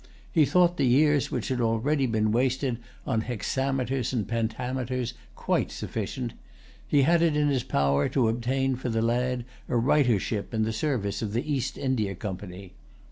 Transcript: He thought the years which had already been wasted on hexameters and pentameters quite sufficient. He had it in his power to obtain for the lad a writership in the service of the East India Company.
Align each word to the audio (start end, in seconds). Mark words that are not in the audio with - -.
He 0.31 0.45
thought 0.45 0.77
the 0.77 0.83
years 0.87 1.29
which 1.29 1.49
had 1.49 1.61
already 1.61 2.07
been 2.07 2.31
wasted 2.31 2.79
on 3.05 3.21
hexameters 3.21 4.11
and 4.11 4.27
pentameters 4.27 5.13
quite 5.35 5.69
sufficient. 5.69 6.33
He 6.87 7.03
had 7.03 7.21
it 7.21 7.37
in 7.37 7.49
his 7.49 7.61
power 7.61 8.09
to 8.09 8.27
obtain 8.27 8.75
for 8.77 8.89
the 8.89 9.03
lad 9.03 9.45
a 9.69 9.73
writership 9.75 10.55
in 10.55 10.63
the 10.63 10.73
service 10.73 11.21
of 11.21 11.33
the 11.33 11.53
East 11.53 11.77
India 11.77 12.15
Company. 12.15 12.73